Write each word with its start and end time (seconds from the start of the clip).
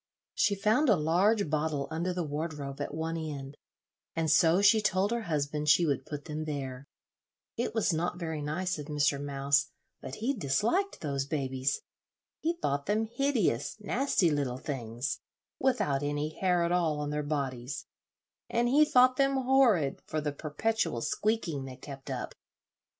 She 0.33 0.55
found 0.55 0.89
a 0.89 0.95
large 0.95 1.47
bottle 1.47 1.87
under 1.91 2.11
the 2.11 2.23
wardrobe 2.23 2.81
at 2.81 2.91
one 2.91 3.15
end, 3.17 3.55
and 4.15 4.31
so 4.31 4.59
she 4.59 4.81
told 4.81 5.11
her 5.11 5.21
husband 5.29 5.69
she 5.69 5.85
would 5.85 6.07
put 6.07 6.25
them 6.25 6.45
there. 6.45 6.87
It 7.55 7.75
was 7.75 7.93
not 7.93 8.17
very 8.17 8.41
nice 8.41 8.79
of 8.79 8.87
Mr. 8.87 9.23
Mouse, 9.23 9.69
but 10.01 10.15
he 10.15 10.33
disliked 10.33 11.01
those 11.01 11.27
babies. 11.27 11.81
He 12.39 12.53
thought 12.57 12.87
them 12.87 13.05
hideous, 13.05 13.77
nasty 13.79 14.31
little 14.31 14.57
things, 14.57 15.19
without 15.59 16.01
any 16.01 16.29
hair 16.39 16.63
at 16.63 16.71
all 16.71 16.99
on 16.99 17.11
their 17.11 17.21
bodies, 17.21 17.85
and 18.49 18.67
he 18.67 18.83
thought 18.85 19.17
them 19.17 19.35
horrid 19.35 20.01
for 20.07 20.19
the 20.19 20.31
perpetual 20.31 21.01
squeaking 21.01 21.65
they 21.65 21.75
kept 21.77 22.09
up. 22.09 22.33